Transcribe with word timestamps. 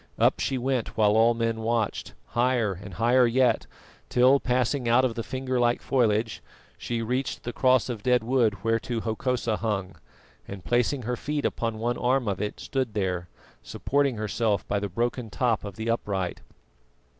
Up 0.17 0.39
she 0.39 0.57
went 0.57 0.97
while 0.97 1.11
all 1.11 1.35
men 1.35 1.61
watched, 1.61 2.15
higher 2.29 2.73
and 2.73 2.95
higher 2.95 3.27
yet, 3.27 3.67
till 4.09 4.39
passing 4.39 4.89
out 4.89 5.05
of 5.05 5.13
the 5.13 5.21
finger 5.21 5.59
like 5.59 5.79
foliage 5.79 6.41
she 6.75 7.03
reached 7.03 7.43
the 7.43 7.53
cross 7.53 7.87
of 7.87 8.01
dead 8.01 8.23
wood 8.23 8.63
whereto 8.63 8.99
Hokosa 9.01 9.57
hung, 9.57 9.95
and 10.47 10.65
placing 10.65 11.03
her 11.03 11.15
feet 11.15 11.45
upon 11.45 11.77
one 11.77 11.99
arm 11.99 12.27
of 12.27 12.41
it, 12.41 12.59
stood 12.59 12.95
there, 12.95 13.29
supporting 13.61 14.15
herself 14.17 14.67
by 14.67 14.79
the 14.79 14.89
broken 14.89 15.29
top 15.29 15.63
of 15.63 15.75
the 15.75 15.87
upright. 15.87 16.41